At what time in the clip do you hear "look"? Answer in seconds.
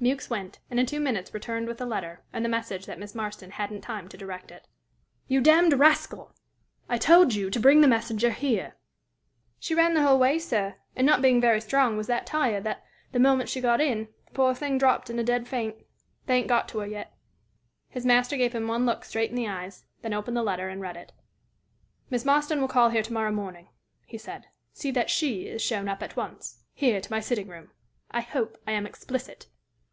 18.86-19.04